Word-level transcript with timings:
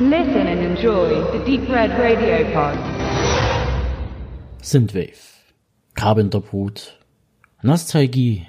Listen 0.00 0.48
and 0.48 0.60
enjoy 0.60 1.22
the 1.30 1.38
Deep 1.44 1.68
Red 1.68 1.96
Radio 1.96 2.44
Pod. 2.52 2.76
Synthwave, 4.60 5.20
Carpenter 5.94 6.40
Brut, 6.40 6.98
Nostalgie, 7.62 8.44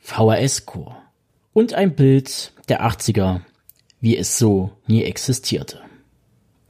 VHS-Core 0.00 0.96
und 1.52 1.74
ein 1.74 1.94
Bild 1.94 2.52
der 2.68 2.84
80er, 2.84 3.42
wie 4.00 4.16
es 4.16 4.36
so 4.36 4.72
nie 4.88 5.04
existierte. 5.04 5.80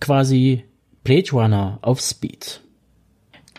Quasi 0.00 0.64
Blade 1.02 1.30
Runner 1.32 1.78
auf 1.80 2.02
Speed. 2.02 2.60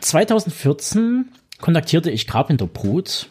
2014 0.01 1.31
kontaktierte 1.59 2.11
ich 2.11 2.27
Carpenter 2.27 2.67
Brut 2.67 3.29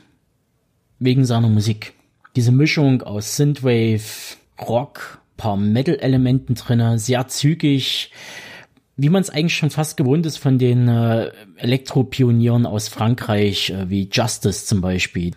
wegen 0.99 1.25
seiner 1.25 1.49
Musik. 1.49 1.93
Diese 2.35 2.51
Mischung 2.51 3.03
aus 3.03 3.37
Synthwave, 3.37 4.37
Rock, 4.61 5.20
paar 5.41 5.57
Metal-Elementen 5.57 6.55
drinne, 6.55 6.99
sehr 6.99 7.27
zügig, 7.27 8.13
wie 8.97 9.09
man 9.09 9.23
es 9.23 9.31
eigentlich 9.31 9.57
schon 9.57 9.71
fast 9.71 9.97
gewohnt 9.97 10.27
ist 10.27 10.37
von 10.37 10.59
den 10.59 10.87
äh, 10.87 11.31
Elektropionieren 11.57 12.67
aus 12.67 12.89
Frankreich, 12.89 13.71
äh, 13.71 13.89
wie 13.89 14.11
Justice 14.13 14.67
zum 14.67 14.83
Beispiel. 14.83 15.33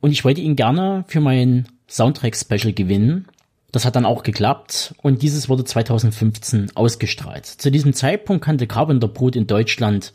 Und 0.00 0.12
ich 0.12 0.24
wollte 0.24 0.42
ihn 0.42 0.56
gerne 0.56 1.04
für 1.08 1.20
mein 1.20 1.66
Soundtrack-Special 1.88 2.74
gewinnen. 2.74 3.28
Das 3.70 3.86
hat 3.86 3.96
dann 3.96 4.04
auch 4.04 4.22
geklappt 4.22 4.94
und 5.00 5.22
dieses 5.22 5.48
wurde 5.48 5.64
2015 5.64 6.72
ausgestrahlt. 6.74 7.46
Zu 7.46 7.70
diesem 7.70 7.94
Zeitpunkt 7.94 8.44
kannte 8.44 8.66
Carpenter 8.66 9.08
Brut 9.08 9.34
in 9.34 9.46
Deutschland, 9.46 10.12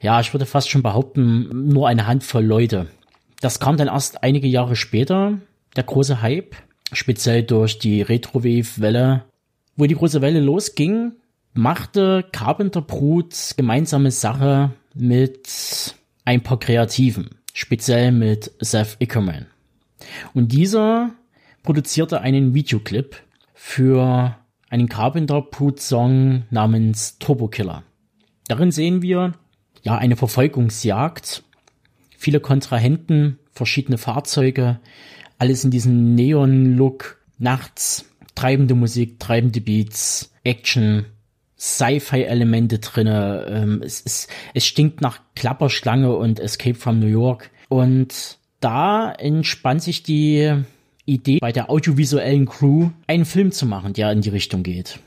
ja, 0.00 0.20
ich 0.20 0.32
würde 0.32 0.46
fast 0.46 0.70
schon 0.70 0.82
behaupten, 0.82 1.68
nur 1.68 1.88
eine 1.88 2.06
Handvoll 2.06 2.44
Leute. 2.44 2.86
Das 3.42 3.60
kam 3.60 3.76
dann 3.76 3.88
erst 3.88 4.22
einige 4.22 4.48
Jahre 4.48 4.76
später, 4.76 5.38
der 5.76 5.84
große 5.84 6.22
Hype, 6.22 6.56
speziell 6.92 7.42
durch 7.42 7.78
die 7.78 8.02
Retrowave-Welle. 8.02 9.24
Wo 9.76 9.86
die 9.86 9.94
große 9.94 10.20
Welle 10.20 10.40
losging, 10.40 11.12
machte 11.54 12.24
Carpenter 12.32 12.82
Brut 12.82 13.34
gemeinsame 13.56 14.10
Sache 14.10 14.72
mit 14.94 15.94
ein 16.24 16.42
paar 16.42 16.58
Kreativen, 16.58 17.30
speziell 17.54 18.12
mit 18.12 18.50
Seth 18.60 18.96
Ickerman. 18.98 19.46
Und 20.34 20.52
dieser 20.52 21.10
produzierte 21.62 22.20
einen 22.20 22.54
Videoclip 22.54 23.16
für 23.54 24.36
einen 24.70 24.88
Carpenter 24.88 25.42
Brut 25.42 25.80
Song 25.80 26.44
namens 26.50 27.18
Turbo 27.18 27.48
Killer. 27.48 27.82
Darin 28.46 28.70
sehen 28.70 29.02
wir 29.02 29.34
ja 29.82 29.96
eine 29.96 30.16
Verfolgungsjagd, 30.16 31.42
viele 32.16 32.40
Kontrahenten, 32.40 33.38
verschiedene 33.52 33.98
Fahrzeuge, 33.98 34.80
alles 35.38 35.64
in 35.64 35.70
diesem 35.70 36.14
Neon-Look, 36.14 37.18
nachts, 37.38 38.04
treibende 38.34 38.74
Musik, 38.74 39.18
treibende 39.18 39.60
Beats, 39.60 40.32
Action, 40.44 41.06
Sci-Fi-Elemente 41.58 42.78
drinne. 42.78 43.46
Ähm, 43.48 43.82
es, 43.82 44.02
es, 44.04 44.28
es 44.54 44.66
stinkt 44.66 45.00
nach 45.00 45.20
Klapperschlange 45.34 46.14
und 46.14 46.40
Escape 46.40 46.76
from 46.76 47.00
New 47.00 47.06
York. 47.06 47.50
Und 47.68 48.38
da 48.60 49.12
entspannt 49.12 49.82
sich 49.82 50.02
die 50.02 50.54
Idee 51.04 51.38
bei 51.40 51.52
der 51.52 51.70
audiovisuellen 51.70 52.46
Crew, 52.46 52.90
einen 53.06 53.24
Film 53.24 53.50
zu 53.50 53.66
machen, 53.66 53.92
der 53.92 54.12
in 54.12 54.20
die 54.20 54.28
Richtung 54.28 54.62
geht. 54.62 55.00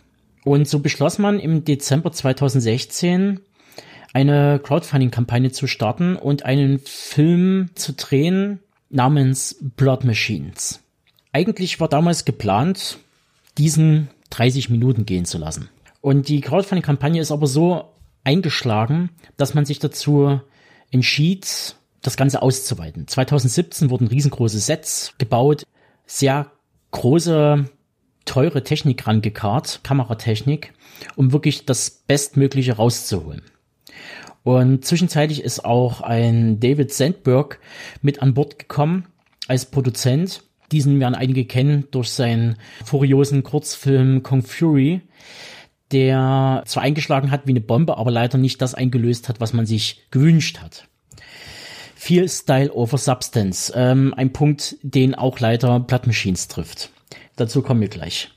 Und 0.44 0.68
so 0.68 0.80
beschloss 0.80 1.20
man 1.20 1.40
im 1.40 1.64
Dezember 1.64 2.12
2016 2.12 3.40
eine 4.14 4.60
Crowdfunding-Kampagne 4.62 5.52
zu 5.52 5.68
starten 5.68 6.16
und 6.16 6.44
einen 6.44 6.80
Film 6.80 7.70
zu 7.76 7.94
drehen 7.94 8.60
namens 8.92 9.58
Blood 9.76 10.04
Machines. 10.04 10.82
Eigentlich 11.34 11.80
war 11.80 11.88
damals 11.88 12.26
geplant, 12.26 13.00
diesen 13.58 14.10
30 14.32 14.70
Minuten 14.70 15.06
gehen 15.06 15.26
zu 15.26 15.38
lassen. 15.38 15.70
Und 16.02 16.28
die 16.28 16.42
Crowdfunding-Kampagne 16.42 17.22
ist 17.22 17.32
aber 17.32 17.48
so 17.48 17.94
eingeschlagen, 18.24 19.10
dass 19.38 19.54
man 19.54 19.66
sich 19.66 19.80
dazu 19.80 20.42
entschied, 20.92 21.76
das 22.02 22.18
Ganze 22.18 22.42
auszuweiten. 22.42 23.08
2017 23.08 23.90
wurden 23.90 24.08
riesengroße 24.08 24.60
Sets 24.60 25.14
gebaut, 25.18 25.64
sehr 26.06 26.52
große, 26.92 27.70
teure 28.26 28.64
Technik 28.64 29.06
rangekarrt, 29.08 29.82
Kameratechnik, 29.84 30.74
um 31.16 31.32
wirklich 31.32 31.66
das 31.66 31.90
Bestmögliche 31.90 32.74
rauszuholen. 32.74 33.44
Und 34.44 34.86
zwischenzeitlich 34.86 35.44
ist 35.44 35.66
auch 35.66 36.02
ein 36.02 36.60
David 36.60 36.92
Sandberg 36.92 37.60
mit 38.02 38.22
an 38.22 38.34
Bord 38.34 38.58
gekommen 38.58 39.06
als 39.48 39.66
Produzent. 39.66 40.44
Diesen 40.72 41.00
werden 41.00 41.16
einige 41.16 41.46
kennen 41.46 41.88
durch 41.92 42.10
seinen 42.10 42.56
furiosen 42.84 43.44
Kurzfilm 43.44 44.24
Kong 44.24 44.42
Fury, 44.42 45.02
der 45.92 46.64
zwar 46.66 46.84
eingeschlagen 46.84 47.30
hat 47.30 47.46
wie 47.46 47.52
eine 47.52 47.62
Bombe, 47.62 47.98
aber 47.98 48.10
leider 48.10 48.38
nicht 48.38 48.62
das 48.62 48.74
eingelöst 48.74 49.30
hat, 49.30 49.40
was 49.42 49.54
man 49.54 49.66
sich 49.66 50.04
gewünscht 50.12 50.60
hat. 50.60 50.88
Viel 51.96 52.28
Style 52.30 52.74
over 52.74 52.98
Substance, 52.98 53.72
ähm, 53.76 54.14
ein 54.16 54.34
Punkt, 54.34 54.78
den 54.82 55.14
auch 55.14 55.40
leider 55.40 55.80
Blood 55.80 56.08
Machines 56.08 56.48
trifft. 56.48 56.90
Dazu 57.36 57.62
kommen 57.62 57.82
wir 57.82 57.90
gleich. 57.90 58.30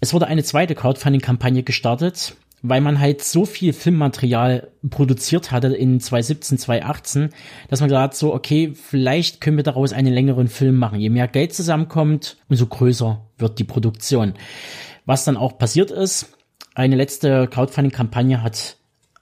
Es 0.00 0.12
wurde 0.12 0.26
eine 0.26 0.44
zweite 0.44 0.74
Crowdfunding-Kampagne 0.74 1.62
gestartet, 1.62 2.36
weil 2.66 2.80
man 2.80 2.98
halt 2.98 3.22
so 3.22 3.44
viel 3.44 3.74
Filmmaterial 3.74 4.72
produziert 4.88 5.52
hatte 5.52 5.68
in 5.68 6.00
2017, 6.00 6.56
2018, 6.56 7.28
dass 7.68 7.80
man 7.80 7.90
gesagt 7.90 8.02
hat, 8.02 8.16
so, 8.16 8.32
okay, 8.32 8.72
vielleicht 8.74 9.42
können 9.42 9.58
wir 9.58 9.64
daraus 9.64 9.92
einen 9.92 10.14
längeren 10.14 10.48
Film 10.48 10.76
machen. 10.76 10.98
Je 10.98 11.10
mehr 11.10 11.28
Geld 11.28 11.52
zusammenkommt, 11.52 12.38
umso 12.48 12.66
größer 12.66 13.20
wird 13.36 13.58
die 13.58 13.64
Produktion. 13.64 14.32
Was 15.04 15.24
dann 15.24 15.36
auch 15.36 15.58
passiert 15.58 15.90
ist, 15.90 16.38
eine 16.74 16.96
letzte 16.96 17.48
Crowdfunding-Kampagne 17.48 18.42
hat 18.42 18.78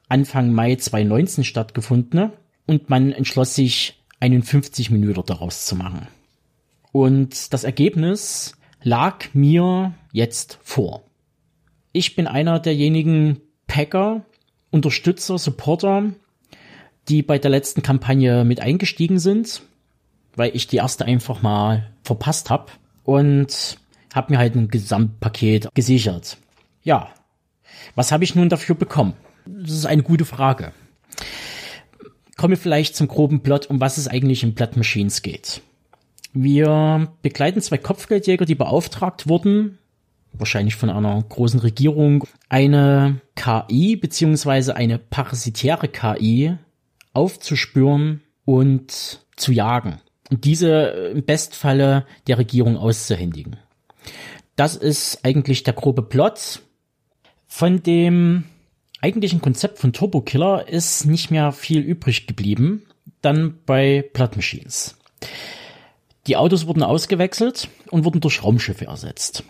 Anfang 0.08 0.52
Mai 0.52 0.76
2019 0.76 1.42
stattgefunden 1.42 2.30
und 2.66 2.90
man 2.90 3.10
entschloss 3.10 3.56
sich, 3.56 3.98
einen 4.20 4.44
50 4.44 4.90
Minuten 4.90 5.24
daraus 5.26 5.66
zu 5.66 5.74
machen. 5.74 6.06
Und 6.92 7.52
das 7.52 7.64
Ergebnis 7.64 8.54
lag 8.84 9.34
mir 9.34 9.94
jetzt 10.12 10.60
vor. 10.62 11.02
Ich 11.92 12.16
bin 12.16 12.26
einer 12.26 12.58
derjenigen 12.58 13.40
Packer, 13.66 14.24
Unterstützer, 14.70 15.38
Supporter, 15.38 16.12
die 17.08 17.22
bei 17.22 17.38
der 17.38 17.50
letzten 17.50 17.82
Kampagne 17.82 18.44
mit 18.44 18.60
eingestiegen 18.60 19.18
sind, 19.18 19.62
weil 20.34 20.56
ich 20.56 20.66
die 20.66 20.76
erste 20.76 21.04
einfach 21.04 21.42
mal 21.42 21.92
verpasst 22.02 22.48
habe 22.48 22.72
und 23.04 23.76
habe 24.14 24.32
mir 24.32 24.38
halt 24.38 24.54
ein 24.54 24.68
Gesamtpaket 24.68 25.68
gesichert. 25.74 26.38
Ja, 26.82 27.10
was 27.94 28.10
habe 28.10 28.24
ich 28.24 28.34
nun 28.34 28.48
dafür 28.48 28.74
bekommen? 28.74 29.12
Das 29.44 29.72
ist 29.72 29.86
eine 29.86 30.02
gute 30.02 30.24
Frage. 30.24 30.72
Kommen 32.36 32.52
wir 32.52 32.58
vielleicht 32.58 32.96
zum 32.96 33.08
groben 33.08 33.42
Plot, 33.42 33.66
um 33.66 33.80
was 33.80 33.98
es 33.98 34.08
eigentlich 34.08 34.42
in 34.42 34.54
Blood 34.54 34.76
Machines 34.76 35.20
geht. 35.20 35.60
Wir 36.32 37.12
begleiten 37.20 37.60
zwei 37.60 37.76
Kopfgeldjäger, 37.76 38.46
die 38.46 38.54
beauftragt 38.54 39.28
wurden, 39.28 39.78
wahrscheinlich 40.32 40.76
von 40.76 40.90
einer 40.90 41.22
großen 41.22 41.60
Regierung, 41.60 42.24
eine 42.48 43.20
KI 43.34 43.96
beziehungsweise 43.96 44.76
eine 44.76 44.98
parasitäre 44.98 45.88
KI 45.88 46.56
aufzuspüren 47.12 48.22
und 48.44 49.20
zu 49.36 49.52
jagen. 49.52 50.00
Und 50.30 50.44
diese 50.44 51.12
im 51.14 51.24
Bestfalle 51.24 52.06
der 52.26 52.38
Regierung 52.38 52.76
auszuhändigen. 52.76 53.56
Das 54.56 54.76
ist 54.76 55.24
eigentlich 55.24 55.62
der 55.62 55.74
grobe 55.74 56.02
Plot. 56.02 56.62
Von 57.46 57.82
dem 57.82 58.44
eigentlichen 59.00 59.40
Konzept 59.40 59.78
von 59.78 59.92
Turbo 59.92 60.22
Killer 60.22 60.68
ist 60.68 61.04
nicht 61.04 61.30
mehr 61.30 61.52
viel 61.52 61.80
übrig 61.80 62.26
geblieben. 62.26 62.86
Dann 63.20 63.58
bei 63.66 64.08
Blood 64.14 64.36
Machines. 64.36 64.96
Die 66.26 66.36
Autos 66.36 66.66
wurden 66.66 66.82
ausgewechselt 66.82 67.68
und 67.90 68.04
wurden 68.04 68.20
durch 68.20 68.42
Raumschiffe 68.42 68.86
ersetzt. 68.86 69.44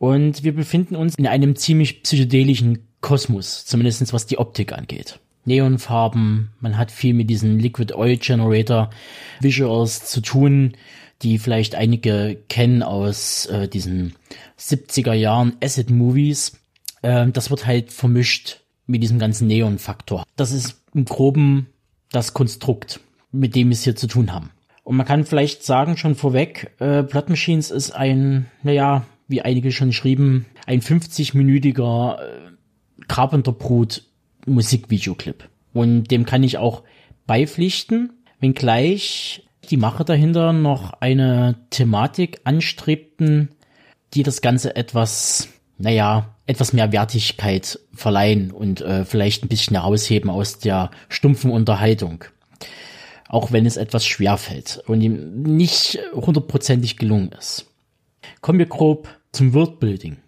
Und 0.00 0.44
wir 0.44 0.54
befinden 0.54 0.96
uns 0.96 1.14
in 1.16 1.26
einem 1.26 1.56
ziemlich 1.56 2.02
psychedelischen 2.02 2.88
Kosmos, 3.02 3.66
zumindest 3.66 4.14
was 4.14 4.24
die 4.24 4.38
Optik 4.38 4.72
angeht. 4.72 5.20
Neonfarben, 5.44 6.48
man 6.58 6.78
hat 6.78 6.90
viel 6.90 7.12
mit 7.12 7.28
diesen 7.28 7.58
Liquid 7.58 7.94
Oil 7.94 8.16
Generator 8.16 8.88
Visuals 9.40 10.06
zu 10.06 10.22
tun, 10.22 10.72
die 11.20 11.38
vielleicht 11.38 11.74
einige 11.74 12.38
kennen 12.48 12.82
aus 12.82 13.44
äh, 13.46 13.68
diesen 13.68 14.14
70er 14.58 15.12
Jahren 15.12 15.56
Acid 15.62 15.90
Movies. 15.90 16.58
Äh, 17.02 17.28
das 17.28 17.50
wird 17.50 17.66
halt 17.66 17.92
vermischt 17.92 18.60
mit 18.86 19.02
diesem 19.02 19.18
ganzen 19.18 19.48
Neon-Faktor. 19.48 20.24
Das 20.34 20.50
ist 20.50 20.80
im 20.94 21.04
Groben 21.04 21.66
das 22.10 22.32
Konstrukt, 22.32 23.00
mit 23.32 23.54
dem 23.54 23.68
wir 23.68 23.74
es 23.74 23.84
hier 23.84 23.96
zu 23.96 24.06
tun 24.06 24.32
haben. 24.32 24.50
Und 24.82 24.96
man 24.96 25.04
kann 25.06 25.26
vielleicht 25.26 25.62
sagen, 25.62 25.98
schon 25.98 26.14
vorweg, 26.14 26.70
äh, 26.78 27.02
Blood 27.02 27.28
Machines 27.28 27.70
ist 27.70 27.90
ein, 27.90 28.46
naja, 28.62 29.04
wie 29.30 29.42
einige 29.42 29.72
schon 29.72 29.92
schrieben, 29.92 30.46
ein 30.66 30.80
50-minütiger 30.80 32.18
äh, 32.18 33.04
Carpenter 33.08 33.52
Brut 33.52 34.02
Musikvideoclip. 34.46 35.48
Und 35.72 36.10
dem 36.10 36.26
kann 36.26 36.42
ich 36.42 36.58
auch 36.58 36.82
beipflichten, 37.26 38.12
wenngleich 38.40 39.46
die 39.70 39.76
Macher 39.76 40.04
dahinter 40.04 40.52
noch 40.52 40.94
eine 40.94 41.56
Thematik 41.70 42.40
anstrebten, 42.44 43.50
die 44.14 44.22
das 44.22 44.40
Ganze 44.40 44.74
etwas 44.74 45.48
naja, 45.80 46.36
etwas 46.46 46.72
mehr 46.72 46.92
Wertigkeit 46.92 47.78
verleihen 47.94 48.50
und 48.50 48.80
äh, 48.82 49.04
vielleicht 49.04 49.44
ein 49.44 49.48
bisschen 49.48 49.76
herausheben 49.76 50.30
aus 50.30 50.58
der 50.58 50.90
stumpfen 51.08 51.50
Unterhaltung. 51.50 52.24
Auch 53.28 53.52
wenn 53.52 53.64
es 53.64 53.76
etwas 53.76 54.04
schwer 54.04 54.36
fällt 54.36 54.82
und 54.86 55.00
ihm 55.00 55.42
nicht 55.42 55.98
hundertprozentig 56.12 56.96
gelungen 56.96 57.30
ist. 57.38 57.66
Kommen 58.40 58.58
wir 58.58 58.66
grob 58.66 59.08
zum 59.32 59.54
Worldbuilding. 59.54 60.18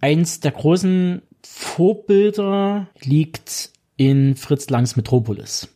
Eins 0.00 0.40
der 0.40 0.52
großen 0.52 1.22
Vorbilder 1.42 2.88
liegt 3.02 3.70
in 3.96 4.36
Fritz 4.36 4.70
Langs 4.70 4.96
Metropolis. 4.96 5.68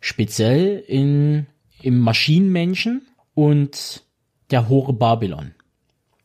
Speziell 0.00 0.78
in, 0.86 1.46
im 1.82 1.98
Maschinenmenschen 1.98 3.02
und 3.34 4.04
der 4.50 4.68
Hore 4.68 4.92
Babylon. 4.92 5.52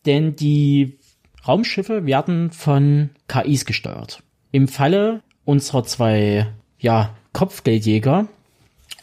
Denn 0.05 0.35
die 0.35 0.99
Raumschiffe 1.47 2.05
werden 2.05 2.51
von 2.51 3.09
KIs 3.27 3.65
gesteuert. 3.65 4.21
Im 4.51 4.67
Falle 4.67 5.23
unserer 5.45 5.83
zwei, 5.83 6.47
ja, 6.79 7.15
Kopfgeldjäger 7.33 8.27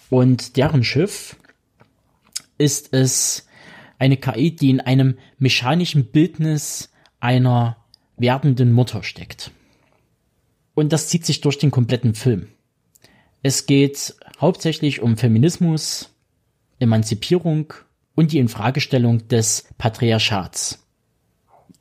und 0.09 0.57
deren 0.57 0.85
Schiff 0.85 1.37
ist 2.59 2.95
es 2.95 3.49
eine 4.01 4.17
KI, 4.17 4.57
die 4.57 4.71
in 4.71 4.81
einem 4.81 5.17
mechanischen 5.39 6.07
Bildnis 6.07 6.91
einer 7.21 7.77
werdenden 8.17 8.73
Mutter 8.73 9.03
steckt. 9.03 9.53
Und 10.75 10.93
das 10.93 11.09
zieht 11.09 11.25
sich 11.25 11.41
durch 11.43 11.59
den 11.59 11.71
kompletten 11.71 12.15
Film. 12.15 12.49
Es 13.43 13.67
geht 13.67 14.17
hauptsächlich 14.41 15.03
um 15.03 15.17
Feminismus, 15.17 16.15
Emanzipierung 16.79 17.75
und 18.15 18.33
die 18.33 18.39
Infragestellung 18.39 19.29
des 19.29 19.69
Patriarchats. 19.79 20.87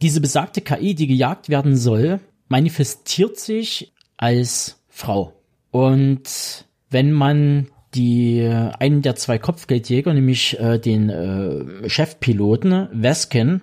Diese 0.01 0.21
besagte 0.21 0.61
KI, 0.61 0.95
die 0.95 1.07
gejagt 1.07 1.49
werden 1.49 1.75
soll, 1.75 2.19
manifestiert 2.47 3.39
sich 3.39 3.93
als 4.17 4.81
Frau. 4.89 5.33
Und 5.71 6.65
wenn 6.89 7.11
man 7.11 7.69
die 7.95 8.41
einen 8.43 9.01
der 9.01 9.15
zwei 9.15 9.37
Kopfgeldjäger, 9.37 10.13
nämlich 10.13 10.59
äh, 10.59 10.79
den 10.79 11.09
äh, 11.09 11.89
Chefpiloten 11.89 12.87
Veskin, 12.91 13.61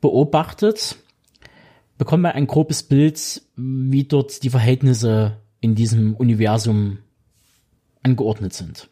beobachtet, 0.00 0.96
bekommt 1.98 2.22
man 2.22 2.32
ein 2.32 2.46
grobes 2.46 2.82
Bild, 2.82 3.42
wie 3.56 4.04
dort 4.04 4.42
die 4.42 4.50
Verhältnisse 4.50 5.36
in 5.60 5.74
diesem 5.74 6.16
Universum 6.16 6.98
angeordnet 8.02 8.54
sind. 8.54 8.88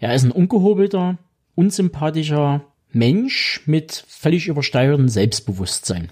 Er 0.00 0.14
ist 0.14 0.24
ein 0.24 0.32
ungehobelter, 0.32 1.18
unsympathischer 1.54 2.64
Mensch 2.90 3.62
mit 3.66 4.04
völlig 4.08 4.48
übersteigertem 4.48 5.08
Selbstbewusstsein. 5.08 6.10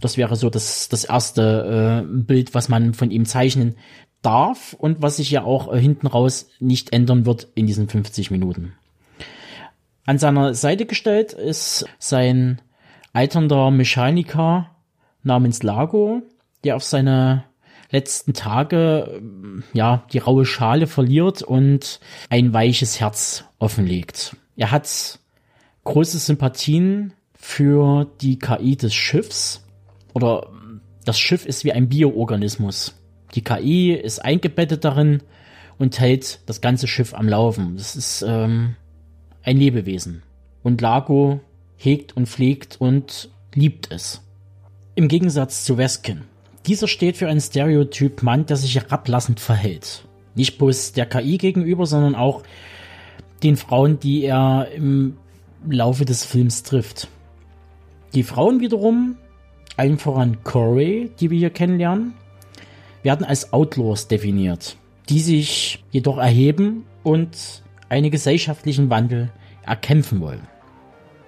Das 0.00 0.16
wäre 0.16 0.36
so 0.36 0.50
das, 0.50 0.88
das 0.88 1.04
erste 1.04 2.04
äh, 2.04 2.22
Bild, 2.22 2.54
was 2.54 2.68
man 2.68 2.94
von 2.94 3.10
ihm 3.10 3.24
zeichnen 3.24 3.76
darf 4.22 4.74
und 4.74 5.02
was 5.02 5.16
sich 5.16 5.30
ja 5.30 5.44
auch 5.44 5.72
äh, 5.72 5.80
hinten 5.80 6.06
raus 6.06 6.48
nicht 6.60 6.92
ändern 6.92 7.26
wird 7.26 7.48
in 7.54 7.66
diesen 7.66 7.88
50 7.88 8.30
Minuten. 8.30 8.74
An 10.06 10.18
seiner 10.18 10.54
Seite 10.54 10.86
gestellt 10.86 11.32
ist 11.32 11.84
sein 11.98 12.60
alternder 13.12 13.70
Mechaniker 13.70 14.70
namens 15.22 15.62
Lago, 15.62 16.22
der 16.64 16.76
auf 16.76 16.84
seine 16.84 17.44
letzten 17.90 18.34
Tage 18.34 19.22
ja 19.72 20.04
die 20.12 20.18
raue 20.18 20.46
Schale 20.46 20.86
verliert 20.86 21.42
und 21.42 22.00
ein 22.28 22.52
weiches 22.52 23.00
Herz 23.00 23.44
offenlegt. 23.58 24.36
Er 24.56 24.70
hat 24.70 25.18
große 25.84 26.18
Sympathien 26.18 27.12
für 27.34 28.06
die 28.20 28.38
KI 28.38 28.76
des 28.76 28.94
Schiffs 28.94 29.64
oder 30.12 30.50
das 31.04 31.18
Schiff 31.18 31.46
ist 31.46 31.64
wie 31.64 31.72
ein 31.72 31.88
Bioorganismus. 31.88 32.97
Die 33.34 33.42
KI 33.42 33.92
ist 33.92 34.24
eingebettet 34.24 34.84
darin 34.84 35.22
und 35.78 36.00
hält 36.00 36.40
das 36.46 36.60
ganze 36.60 36.86
Schiff 36.86 37.14
am 37.14 37.28
Laufen. 37.28 37.76
Das 37.76 37.96
ist 37.96 38.22
ähm, 38.26 38.76
ein 39.42 39.56
Lebewesen. 39.56 40.22
Und 40.62 40.80
Lago 40.80 41.40
hegt 41.76 42.16
und 42.16 42.28
pflegt 42.28 42.80
und 42.80 43.30
liebt 43.54 43.90
es. 43.92 44.22
Im 44.94 45.08
Gegensatz 45.08 45.64
zu 45.64 45.78
Weskin. 45.78 46.22
Dieser 46.66 46.88
steht 46.88 47.16
für 47.16 47.28
einen 47.28 47.40
Stereotyp 47.40 48.22
Mann, 48.22 48.46
der 48.46 48.56
sich 48.56 48.74
herablassend 48.74 49.40
verhält. 49.40 50.04
Nicht 50.34 50.58
bloß 50.58 50.92
der 50.92 51.06
KI 51.06 51.38
gegenüber, 51.38 51.86
sondern 51.86 52.14
auch 52.14 52.42
den 53.42 53.56
Frauen, 53.56 54.00
die 54.00 54.24
er 54.24 54.68
im 54.74 55.16
Laufe 55.68 56.04
des 56.04 56.24
Films 56.24 56.62
trifft. 56.62 57.08
Die 58.14 58.22
Frauen 58.22 58.60
wiederum, 58.60 59.16
allen 59.76 59.98
voran 59.98 60.42
Corey, 60.44 61.10
die 61.20 61.30
wir 61.30 61.38
hier 61.38 61.50
kennenlernen, 61.50 62.14
werden 63.08 63.24
als 63.24 63.54
Outlaws 63.54 64.06
definiert, 64.06 64.76
die 65.08 65.20
sich 65.20 65.82
jedoch 65.90 66.18
erheben 66.18 66.84
und 67.04 67.62
einen 67.88 68.10
gesellschaftlichen 68.10 68.90
Wandel 68.90 69.32
erkämpfen 69.64 70.20
wollen. 70.20 70.46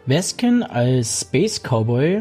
Veskin 0.05 0.62
als 0.62 1.23
Space 1.23 1.62
Cowboy 1.62 2.21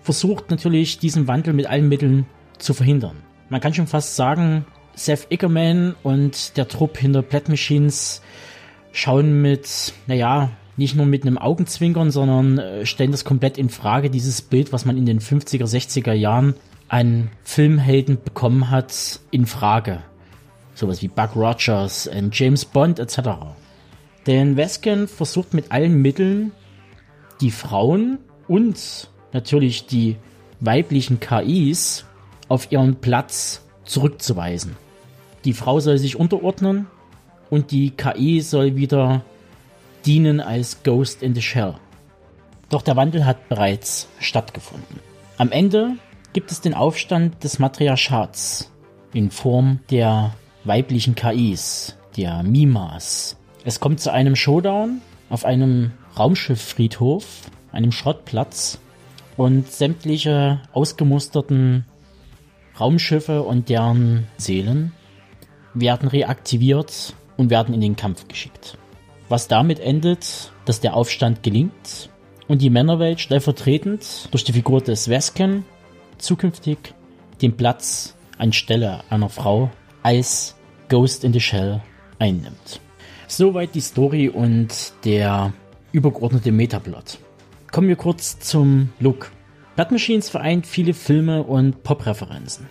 versucht 0.00 0.52
natürlich 0.52 1.00
diesen 1.00 1.26
Wandel 1.26 1.54
mit 1.54 1.66
allen 1.66 1.88
Mitteln 1.88 2.24
zu 2.58 2.72
verhindern. 2.72 3.16
Man 3.48 3.60
kann 3.60 3.74
schon 3.74 3.88
fast 3.88 4.14
sagen, 4.14 4.64
Seth 4.94 5.26
Ickerman 5.30 5.96
und 6.04 6.56
der 6.56 6.68
Trupp 6.68 6.96
hinter 6.96 7.22
Plat 7.22 7.48
Machines 7.48 8.22
schauen 8.92 9.42
mit, 9.42 9.92
naja, 10.06 10.50
nicht 10.76 10.94
nur 10.94 11.06
mit 11.06 11.26
einem 11.26 11.36
Augenzwinkern, 11.36 12.12
sondern 12.12 12.58
äh, 12.58 12.86
stellen 12.86 13.10
das 13.10 13.24
komplett 13.24 13.58
in 13.58 13.70
Frage, 13.70 14.08
dieses 14.08 14.40
Bild, 14.40 14.72
was 14.72 14.84
man 14.84 14.96
in 14.96 15.04
den 15.04 15.18
50er, 15.18 15.64
60er 15.64 16.12
Jahren 16.12 16.54
an 16.90 17.30
Filmhelden 17.44 18.22
bekommen 18.22 18.68
hat, 18.68 19.20
in 19.30 19.46
Frage. 19.46 20.02
Sowas 20.74 21.00
wie 21.02 21.08
Buck 21.08 21.36
Rogers 21.36 22.08
und 22.08 22.36
James 22.36 22.64
Bond 22.64 22.98
etc. 22.98 23.20
Denn 24.26 24.56
Veskin 24.56 25.06
versucht 25.06 25.54
mit 25.54 25.70
allen 25.70 26.02
Mitteln 26.02 26.50
die 27.40 27.52
Frauen 27.52 28.18
und 28.48 29.08
natürlich 29.32 29.86
die 29.86 30.16
weiblichen 30.58 31.20
KIs 31.20 32.04
auf 32.48 32.72
ihren 32.72 32.96
Platz 32.96 33.62
zurückzuweisen. 33.84 34.76
Die 35.44 35.52
Frau 35.52 35.78
soll 35.78 35.96
sich 35.96 36.16
unterordnen 36.16 36.88
und 37.50 37.70
die 37.70 37.90
KI 37.90 38.40
soll 38.40 38.74
wieder 38.74 39.22
dienen 40.04 40.40
als 40.40 40.82
Ghost 40.82 41.22
in 41.22 41.36
the 41.36 41.42
Shell. 41.42 41.74
Doch 42.68 42.82
der 42.82 42.96
Wandel 42.96 43.26
hat 43.26 43.48
bereits 43.48 44.08
stattgefunden. 44.18 44.98
Am 45.38 45.52
Ende 45.52 45.96
gibt 46.32 46.52
es 46.52 46.60
den 46.60 46.74
Aufstand 46.74 47.42
des 47.42 47.58
Matriarchats 47.58 48.70
in 49.12 49.30
Form 49.30 49.80
der 49.90 50.34
weiblichen 50.64 51.14
KIs, 51.14 51.96
der 52.16 52.42
Mimas. 52.42 53.36
Es 53.64 53.80
kommt 53.80 54.00
zu 54.00 54.12
einem 54.12 54.36
Showdown 54.36 55.00
auf 55.28 55.44
einem 55.44 55.92
Raumschifffriedhof, 56.18 57.50
einem 57.72 57.92
Schrottplatz 57.92 58.78
und 59.36 59.70
sämtliche 59.70 60.60
ausgemusterten 60.72 61.84
Raumschiffe 62.78 63.42
und 63.42 63.68
deren 63.68 64.26
Seelen 64.36 64.92
werden 65.74 66.08
reaktiviert 66.08 67.14
und 67.36 67.50
werden 67.50 67.74
in 67.74 67.80
den 67.80 67.96
Kampf 67.96 68.28
geschickt. 68.28 68.78
Was 69.28 69.48
damit 69.48 69.78
endet, 69.78 70.52
dass 70.64 70.80
der 70.80 70.94
Aufstand 70.94 71.42
gelingt 71.42 72.10
und 72.48 72.62
die 72.62 72.70
Männerwelt 72.70 73.20
stellvertretend 73.20 74.28
durch 74.30 74.44
die 74.44 74.52
Figur 74.52 74.80
des 74.80 75.06
Vesken 75.06 75.64
zukünftig 76.22 76.94
den 77.42 77.56
Platz 77.56 78.14
anstelle 78.38 79.00
einer 79.10 79.28
Frau 79.28 79.70
als 80.02 80.54
Ghost 80.88 81.24
in 81.24 81.32
the 81.32 81.40
Shell 81.40 81.82
einnimmt. 82.18 82.80
Soweit 83.26 83.74
die 83.74 83.80
Story 83.80 84.28
und 84.28 84.92
der 85.04 85.52
übergeordnete 85.92 86.52
Metaplot. 86.52 87.18
Kommen 87.70 87.88
wir 87.88 87.96
kurz 87.96 88.38
zum 88.40 88.90
Look. 88.98 89.30
Blood 89.76 89.92
Machines 89.92 90.28
vereint 90.28 90.66
viele 90.66 90.94
Filme 90.94 91.42
und 91.42 91.82
Pop-Referenzen. 91.82 92.66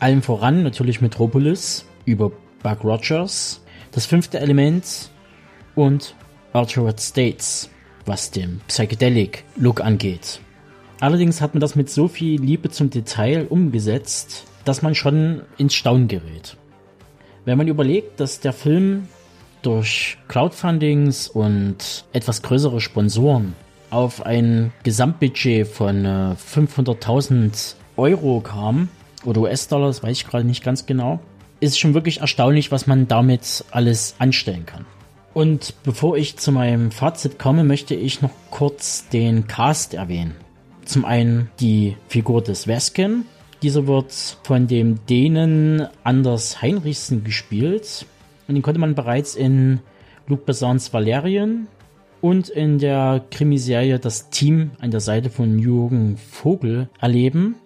Allen 0.00 0.22
voran 0.22 0.62
natürlich 0.62 1.00
Metropolis 1.00 1.84
über 2.04 2.30
Buck 2.62 2.84
Rogers, 2.84 3.60
das 3.90 4.06
fünfte 4.06 4.38
Element 4.38 5.10
und 5.74 6.14
Altered 6.52 7.00
States, 7.00 7.68
was 8.06 8.30
den 8.30 8.60
Psychedelic 8.68 9.44
Look 9.56 9.80
angeht. 9.80 10.40
Allerdings 11.00 11.40
hat 11.40 11.54
man 11.54 11.60
das 11.60 11.76
mit 11.76 11.90
so 11.90 12.08
viel 12.08 12.40
Liebe 12.40 12.70
zum 12.70 12.90
Detail 12.90 13.46
umgesetzt, 13.48 14.44
dass 14.64 14.82
man 14.82 14.94
schon 14.94 15.42
ins 15.56 15.74
Staunen 15.74 16.08
gerät. 16.08 16.56
Wenn 17.44 17.56
man 17.56 17.68
überlegt, 17.68 18.20
dass 18.20 18.40
der 18.40 18.52
Film 18.52 19.08
durch 19.62 20.18
Crowdfundings 20.28 21.28
und 21.28 22.04
etwas 22.12 22.42
größere 22.42 22.80
Sponsoren 22.80 23.54
auf 23.90 24.26
ein 24.26 24.72
Gesamtbudget 24.82 25.66
von 25.66 26.04
500.000 26.04 27.46
äh, 27.46 27.76
Euro 27.96 28.40
kam, 28.40 28.88
oder 29.24 29.42
US-Dollar, 29.42 29.88
das 29.88 30.02
weiß 30.02 30.16
ich 30.16 30.26
gerade 30.26 30.44
nicht 30.44 30.62
ganz 30.62 30.86
genau, 30.86 31.20
ist 31.60 31.78
schon 31.78 31.94
wirklich 31.94 32.20
erstaunlich, 32.20 32.70
was 32.70 32.86
man 32.86 33.08
damit 33.08 33.64
alles 33.70 34.14
anstellen 34.18 34.66
kann. 34.66 34.86
Und 35.34 35.74
bevor 35.82 36.16
ich 36.16 36.36
zu 36.36 36.52
meinem 36.52 36.90
Fazit 36.90 37.38
komme, 37.38 37.64
möchte 37.64 37.94
ich 37.94 38.22
noch 38.22 38.30
kurz 38.50 39.08
den 39.08 39.46
Cast 39.46 39.94
erwähnen. 39.94 40.34
Zum 40.88 41.04
einen 41.04 41.50
die 41.60 41.96
Figur 42.08 42.42
des 42.42 42.64
Vesken. 42.64 43.26
Dieser 43.62 43.86
wird 43.86 44.12
von 44.42 44.66
dem 44.66 45.04
Dänen 45.06 45.86
Anders 46.02 46.62
Heinrichsen 46.62 47.24
gespielt. 47.24 48.06
Und 48.46 48.54
den 48.54 48.62
konnte 48.62 48.80
man 48.80 48.94
bereits 48.94 49.36
in 49.36 49.80
Luc 50.26 50.46
Bessans 50.46 50.92
Valerian 50.92 51.68
und 52.20 52.48
in 52.48 52.78
der 52.78 53.24
Krimiserie 53.30 53.98
Das 53.98 54.30
Team 54.30 54.70
an 54.80 54.90
der 54.90 55.00
Seite 55.00 55.30
von 55.30 55.58
Jürgen 55.58 56.16
Vogel 56.16 56.88
erleben. 57.00 57.56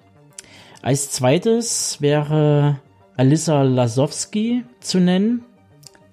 Als 0.82 1.12
zweites 1.12 1.98
wäre 2.00 2.80
Alissa 3.16 3.62
Lasowski 3.62 4.64
zu 4.80 4.98
nennen, 4.98 5.44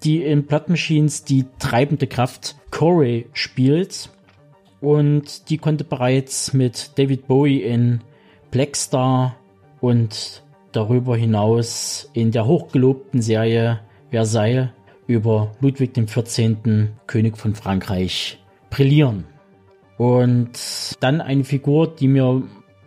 die 0.04 0.24
in 0.24 0.44
Blood 0.44 0.70
Machines 0.70 1.24
die 1.24 1.46
treibende 1.58 2.06
Kraft 2.06 2.56
Corey 2.70 3.28
spielt. 3.34 4.12
Und 4.82 5.50
die 5.50 5.58
konnte 5.58 5.84
bereits 5.84 6.54
mit 6.54 6.98
David 6.98 7.28
Bowie 7.28 7.62
in 7.62 8.02
Blackstar 8.52 9.36
und 9.82 10.44
darüber 10.72 11.18
hinaus 11.18 12.10
in 12.14 12.32
der 12.32 12.46
hochgelobten 12.46 13.22
Serie 13.22 13.82
Versailles 14.12 14.70
über 15.08 15.52
Ludwig 15.60 15.94
XIV., 15.94 16.58
König 17.08 17.38
von 17.38 17.56
Frankreich, 17.56 18.40
brillieren. 18.70 19.26
Und 19.98 20.96
dann 21.02 21.20
eine 21.20 21.44
Figur, 21.44 21.94
die 21.94 22.08
mir 22.08 22.44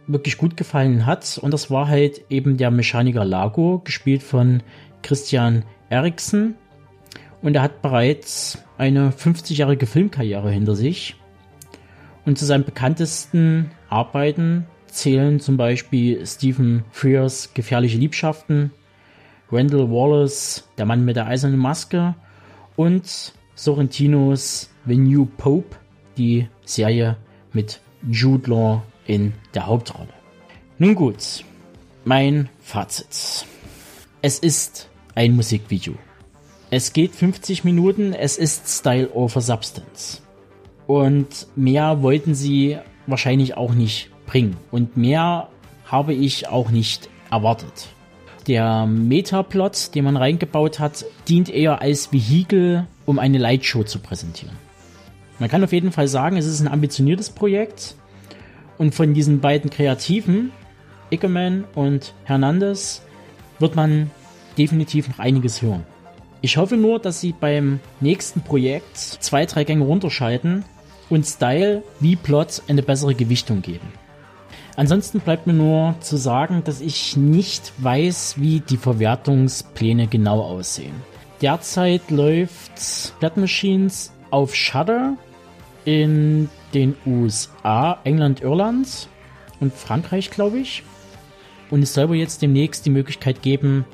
wirklich 0.07 0.39
gut 0.39 0.57
gefallen 0.57 1.05
hat, 1.05 1.39
und 1.43 1.53
das 1.53 1.71
war 1.71 1.89
halt 1.89 2.25
eben 2.31 2.57
der 2.57 2.71
Mechaniker 2.71 3.25
Lago, 3.25 3.81
gespielt 3.85 4.23
von 4.23 4.63
Christian 5.03 5.65
Eriksen. 5.91 6.55
Und 7.43 7.57
er 7.57 7.63
hat 7.63 7.83
bereits 7.83 8.63
eine 8.79 9.11
50-jährige 9.11 9.87
Filmkarriere 9.87 10.51
hinter 10.51 10.77
sich. 10.77 11.17
Und 12.25 12.39
zu 12.39 12.45
seinen 12.45 12.65
bekanntesten 12.65 13.71
Arbeiten 13.89 14.67
zählen 14.87 15.41
zum 15.41 15.57
Beispiel 15.57 16.25
Stephen 16.27 16.85
Frears 16.91 17.53
Gefährliche 17.55 17.99
Liebschaften, 17.99 18.71
Randall 19.51 19.91
Wallace, 19.91 20.69
der 20.79 20.87
Mann 20.87 21.05
mit 21.05 21.17
der 21.17 21.27
eisernen 21.27 21.59
Maske 21.59 22.15
und 22.77 23.33
Sorrentinos 23.55 24.71
The 24.87 24.97
New 24.97 25.27
Pope, 25.27 25.77
die 26.17 26.49
Serie 26.65 27.17
mit 27.53 27.81
Jude 28.09 28.51
Law 28.51 28.83
in 29.07 29.33
der 29.55 29.67
Hauptrolle. 29.67 30.09
Nun 30.79 30.95
gut, 30.95 31.45
mein 32.05 32.49
Fazit. 32.61 33.47
Es 34.23 34.39
ist 34.39 34.89
ein 35.15 35.35
Musikvideo. 35.37 35.95
Es 36.71 36.93
geht 36.93 37.15
50 37.15 37.65
Minuten, 37.65 38.15
es 38.15 38.39
ist 38.39 38.69
Style 38.69 39.11
over 39.13 39.41
Substance. 39.41 40.23
Und 40.93 41.47
mehr 41.57 42.03
wollten 42.03 42.35
sie 42.35 42.77
wahrscheinlich 43.07 43.57
auch 43.57 43.73
nicht 43.73 44.11
bringen. 44.27 44.59
Und 44.71 44.95
mehr 44.95 45.49
habe 45.87 46.13
ich 46.13 46.51
auch 46.51 46.71
nicht 46.71 47.09
erwartet. 47.31 47.89
Der 48.47 48.85
Metaplot, 48.85 49.95
den 49.95 50.05
man 50.05 50.19
reingebaut 50.19 50.81
hat, 50.81 51.07
dient 51.29 51.49
eher 51.49 51.81
als 51.81 52.13
Vehikel, 52.13 52.87
um 53.07 53.19
eine 53.19 53.39
Lightshow 53.39 53.85
zu 53.85 54.01
präsentieren. 54.01 54.55
Man 55.39 55.49
kann 55.49 55.65
auf 55.65 55.73
jeden 55.73 55.93
Fall 55.93 56.09
sagen, 56.09 56.37
es 56.37 56.45
ist 56.45 56.61
ein 56.61 56.69
ambitioniertes 56.69 57.31
Projekt 57.31 57.95
und 58.77 58.95
von 58.95 59.15
diesen 59.15 59.41
beiden 59.41 59.71
Kreativen, 59.71 60.53
Ickerman 61.09 61.65
und 61.75 62.13
Hernandez, 62.25 63.01
wird 63.61 63.77
man 63.77 64.11
definitiv 64.59 65.09
noch 65.09 65.21
einiges 65.21 65.63
hören. 65.63 65.87
Ich 66.43 66.59
hoffe 66.59 66.77
nur, 66.77 66.99
dass 66.99 67.23
sie 67.23 67.33
beim 67.33 67.81
nächsten 68.01 68.43
Projekt 68.43 68.99
zwei, 68.99 69.47
drei 69.47 69.65
Gänge 69.65 69.85
runterschalten 69.85 70.67
und 71.13 71.27
Style 71.27 71.83
wie 72.01 72.17
Plot 72.17 72.63
eine 72.69 72.83
bessere 72.83 73.15
Gewichtung 73.15 73.61
geben. 73.61 73.93
Ansonsten 74.77 75.21
bleibt 75.21 75.47
mir 75.47 75.53
nur 75.53 75.95
zu 76.01 76.17
sagen, 76.17 76.65
dass 76.65 76.81
ich 76.81 77.19
nicht 77.19 77.75
weiß, 77.77 78.37
wie 78.39 78.61
die 78.61 78.79
Verwertungspläne 78.79 80.07
genau 80.07 80.41
aussehen. 80.41 80.95
Derzeit 81.43 82.11
läuft 82.11 83.13
Blood 83.21 83.37
Machines 83.37 84.15
auf 84.31 84.55
Shudder 84.55 85.19
in 85.85 86.49
den 86.73 86.95
USA, 87.05 87.99
England, 88.05 88.41
Irland 88.41 89.09
und 89.61 89.75
Frankreich, 89.75 90.31
glaube 90.31 90.61
ich. 90.61 90.83
Und 91.71 91.83
es 91.83 91.93
soll 91.93 92.09
wohl 92.09 92.17
jetzt 92.17 92.41
demnächst 92.41 92.87
die 92.87 92.91
Möglichkeit 92.91 93.43
geben, 93.43 93.85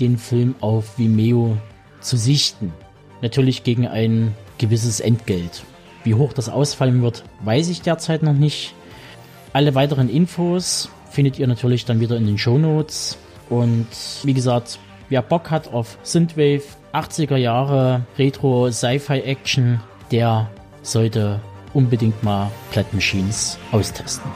den 0.00 0.18
Film 0.18 0.54
auf 0.60 0.98
Vimeo 0.98 1.56
zu 2.00 2.18
sichten. 2.18 2.74
Natürlich 3.22 3.64
gegen 3.64 3.88
ein 3.88 4.34
gewisses 4.58 5.00
Entgelt. 5.00 5.62
Wie 6.04 6.14
hoch 6.14 6.32
das 6.32 6.48
ausfallen 6.48 7.02
wird, 7.02 7.24
weiß 7.40 7.68
ich 7.68 7.82
derzeit 7.82 8.22
noch 8.22 8.32
nicht. 8.32 8.74
Alle 9.52 9.74
weiteren 9.74 10.08
Infos 10.08 10.90
findet 11.10 11.38
ihr 11.38 11.46
natürlich 11.46 11.84
dann 11.84 12.00
wieder 12.00 12.16
in 12.16 12.26
den 12.26 12.38
Show 12.38 12.58
Notes. 12.58 13.18
Und 13.48 13.86
wie 14.22 14.34
gesagt, 14.34 14.78
wer 15.08 15.22
Bock 15.22 15.50
hat 15.50 15.72
auf 15.72 15.98
Synthwave, 16.02 16.62
80er 16.92 17.36
Jahre 17.36 18.02
Retro 18.18 18.70
Sci-Fi 18.70 19.20
Action, 19.20 19.80
der 20.10 20.50
sollte 20.82 21.40
unbedingt 21.74 22.22
mal 22.22 22.50
Plat 22.70 22.92
Machines 22.94 23.58
austesten. 23.72 24.30